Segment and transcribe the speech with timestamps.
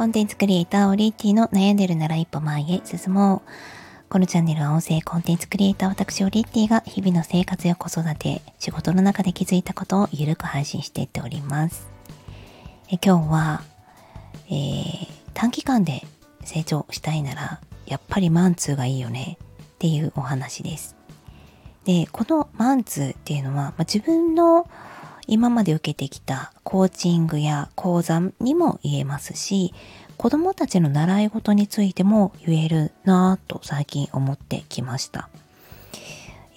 [0.00, 4.08] コンテンツクリエイターオリッティの悩んでるなら一歩前へ進もう。
[4.08, 11.86] このチャンネルは音声コンテンツクリエイター私オリッティが日々の生活や子育て、仕事の中で気づいたことをゆるく配信していっております。
[12.90, 13.62] え今日は、
[14.46, 16.06] えー、短期間で
[16.44, 20.96] 成長したいならやっぱりマンツーがいいよねっていうお話です。
[21.84, 24.66] で、このマンツーっていうのは、まあ、自分の
[25.30, 29.72] 今まで受けてきたコーチングや講座にも言えますし、
[30.16, 35.28] 子供たちの習い事についても言えるなぁと最近思ってきました。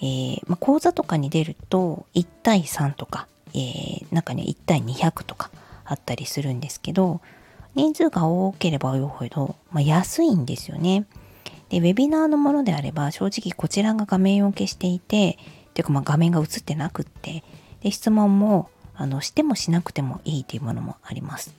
[0.00, 5.52] えー、まあ、講座とかに出ると1対3とか、えー、中には1対200とか
[5.84, 7.20] あったりするんですけど、
[7.76, 11.06] 人数が多ければ多いほど、まあ、安いんですよね。
[11.68, 15.38] で、ウェビナーのものであれば、正直こちらが画面を消していて、
[15.74, 17.44] ていうかまあ画面が映ってなくって、
[17.84, 21.54] で質問もあのしてもしなくてもいいというものもあります。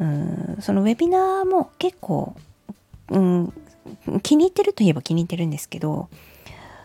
[0.00, 2.36] うんそのウェビナーも結構、
[3.10, 3.52] うん、
[4.22, 6.08] 気に入ってるといえば気に入ってるんですけど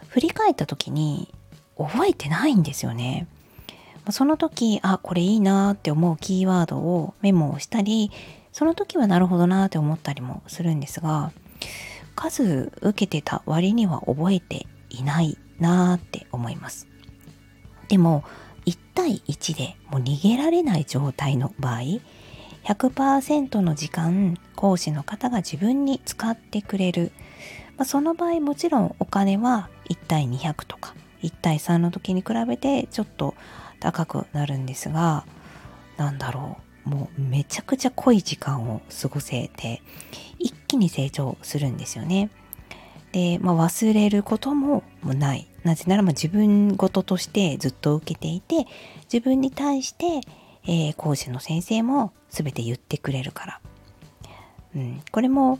[0.07, 1.31] 振り返った時に
[1.77, 3.27] 覚えてないんですよね。
[4.09, 8.11] その時あこれいいなって思うキーワードをメモをしたり
[8.51, 11.31] その時はなるほどなって思ったりもするんですが
[12.15, 16.92] 数受けてた割には覚えていないなって思います。
[17.87, 18.23] でも
[18.65, 21.81] 1対1でもう逃げられない状態の場合
[22.63, 27.11] 100%の時間講師の方が自分に使ってくれる、
[27.77, 33.35] まあ、その場合もちろんお金は1対200とか1対3の時に比べてちょっと
[33.79, 35.25] 高くなるんですが
[35.97, 39.81] なんだろうもうめちゃくちゃ濃い時間を過ごせて
[40.39, 42.29] 一気に成長するんですよね。
[43.13, 45.47] で、まあ、忘れることもない。
[45.63, 48.67] なぜならま自分事としてずっと受けていて、
[49.11, 50.21] 自分に対して、
[50.65, 53.61] えー、講師の先生も全て言ってくれるから。
[54.75, 55.59] うん、これも、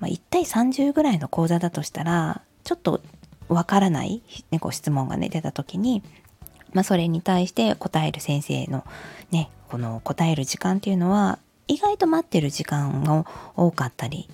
[0.00, 3.00] まあ、1対30ぐらいの講座だとしたら、ちょっと
[3.48, 6.02] わからない、ね、こう質問がね、出た時に、
[6.72, 8.84] まあ、それに対して答える先生の
[9.30, 13.24] ね、この答える時間っていうのは、意外と待ってる時間が
[13.56, 14.28] 多かったり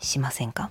[0.00, 0.70] しませんか？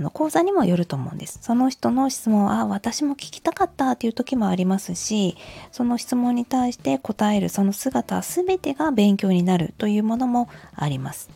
[0.00, 1.40] あの講座にもよると思うんです。
[1.42, 5.36] その人の質問あ私も聞きたかったっていう時もありますし
[5.72, 11.28] その質問に対して答えるその姿全てが勉強になるというものもあります。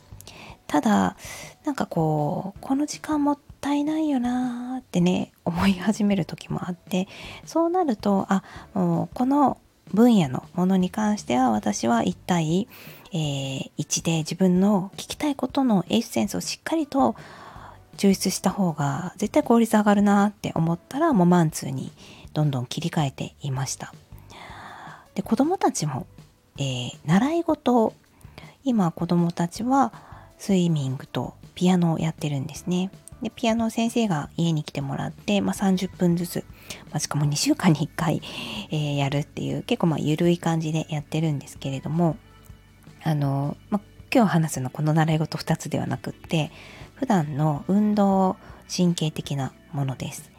[0.66, 1.16] ただ
[1.66, 7.06] なんかこうこの時間もったいないよなーってね思い始める時もあって
[7.44, 8.42] そうなるとあ
[8.72, 9.58] もうこの
[9.92, 12.66] 分野のものに関しては私は一体、
[13.12, 17.14] えー、1で自分の聞きたいことのエッセンスをしっかりと
[17.94, 21.92] 抽出した方が絶対効率上がるなって思ったらもうマンツーに
[22.32, 23.94] どんどん切り替えていました。
[25.14, 26.06] で子供たちも、
[26.58, 27.94] えー、習い事
[28.64, 29.92] 今子供たちは
[30.38, 32.90] スイミングとピアノをやってるんですね。
[33.22, 36.44] でピアノ先生が家に来てもらって、まあ、30分ずつ、
[36.90, 38.20] まあ、しかも2週間に1回、
[38.70, 42.16] えー、やるっていう結構まあ緩い感じでやってるんですけれども
[43.02, 43.80] あの、まあ、
[44.14, 46.52] 今日話すのはこの習い事2つではなくって
[46.94, 48.36] 普段の運動
[48.74, 50.30] 神経的なものです。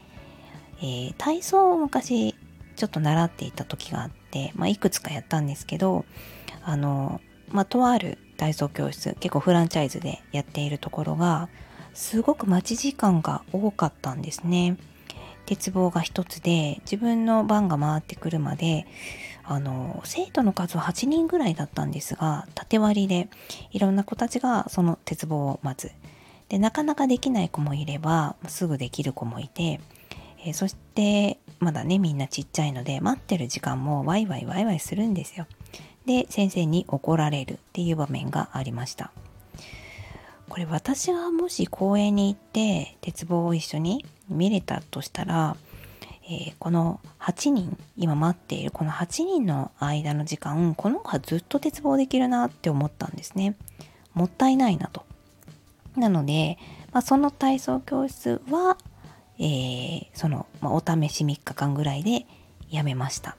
[0.79, 2.35] えー、体操を昔
[2.77, 6.05] ちょっと習っていた時があって、まあ、いくつかやったんですけど
[6.63, 7.19] あの、
[7.49, 11.49] まあ、とある体操教室結構フランチャイズでやっているところが
[11.93, 14.77] すごく待ち時間が多かったんですね。
[15.45, 18.87] 鉄棒が一つで自分の番が回ってくるまで
[19.47, 23.29] あの生徒の数は8人ぐらいだったんですが縦割りで
[23.71, 25.91] いろんな子たちがその鉄棒を待つ
[26.49, 29.79] でなかなかできない子もいればすぐできる子もいて、
[30.43, 35.47] えー、そしてまだねみんなちっちゃいので待ってる時間もワイワイワイワイするんですよ。
[36.05, 39.11] で先生に怒られるっていう場面がありました。
[40.47, 45.57] これ私がもし公園に行って鉄棒を一緒に見れたとしたら、
[46.27, 53.55] えー、この8人今待っているこの8人の間の時間この子はずっと鉄棒できるなって思ったんですね。
[54.13, 55.05] もったいないなと。
[55.95, 56.57] なので、
[56.91, 58.77] まあ、その体操教室は、
[59.37, 62.25] えー、その、まあ、お試し3日間ぐらいで
[62.69, 63.37] やめました。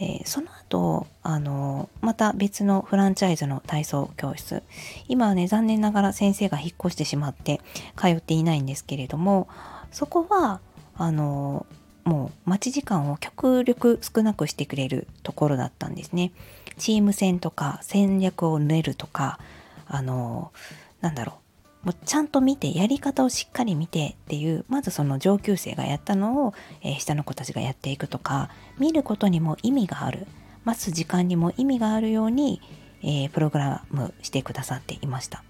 [0.00, 4.62] えー、その後、あのまた別のフランチャイズの体操教室
[5.08, 7.60] 今はね残念ながら先生が引っ越してしまって
[7.96, 9.46] 通っていないんですけれども
[9.90, 10.60] そこは
[10.98, 11.66] あの
[12.04, 16.32] もう待ち時間を極力少なくしてくれるところだったんですね。
[16.76, 19.38] チーム戦とか戦略を練るとか
[19.86, 20.52] あの
[21.00, 21.86] なんだろう。
[21.86, 30.26] もうちゃんと見てやり方をしっかり見てっていうまずその上級生がやったのを、えー、下の子たちがやっていくとか見ることにも意味がある。
[30.64, 32.60] 待つ時間にも意味があるように、
[33.02, 35.42] えー、プログラムしてくださっていました。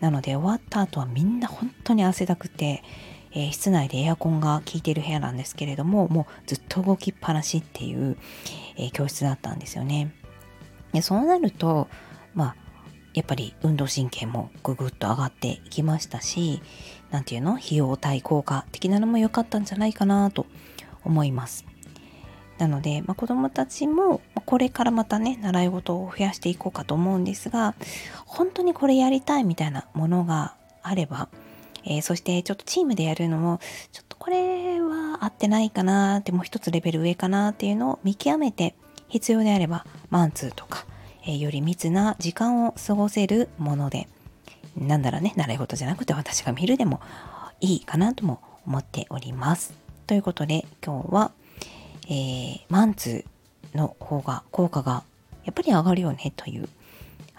[0.00, 2.82] なので終わった後はみんな本当に汗だくて、
[3.34, 8.16] えー、室内でエアコンが効いてる部屋なんですけれどももうずっと動きっぱなしっていう、
[8.76, 10.14] えー、教室だったんですよね。
[10.92, 11.88] でそうなると
[12.34, 12.56] まあ
[13.14, 16.62] やっぱり運動神経もぐぐっと上がっていきましたし
[17.10, 20.46] 何て言うの費用対効果的なのも良かったんじゃないかなと
[21.04, 21.66] 思います。
[22.58, 27.74] なので、まあ、子どもたちもこれからまたね習い事を増やしていこうかと思うんですが
[28.24, 31.28] 本当にこれやりたいみたいなものがあれば、
[31.84, 33.60] えー、そしてちょっとチームでやるのも
[33.92, 38.74] ちょっとこれは合ってないかなってもう一つレベル上かなっていうのを見極めて
[39.08, 40.86] 必要であればマンツーとか、
[41.24, 44.08] えー、より密な時間を過ごせるもので
[44.76, 47.00] なんだろうね習い事じゃなくて私が見るでも
[47.60, 49.74] いいかなとも思っております。
[50.06, 51.32] ということで今日は
[52.08, 55.04] えー、マンツーの方が効果が
[55.44, 56.68] やっぱり上がるよねという。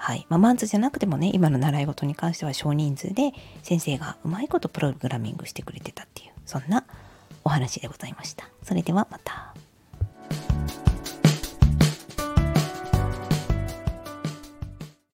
[0.03, 6.83] はいまあ、マンツじゃなくてもね今の習い事に関しては少人数で先生がうまいことプログラミングしてくれてたっていうそんな
[7.45, 8.49] お話でございました。
[8.63, 9.62] それではまた。